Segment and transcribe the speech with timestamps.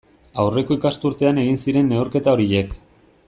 [0.43, 2.75] Aurreko ikasturtean egin ziren neurketa horiek.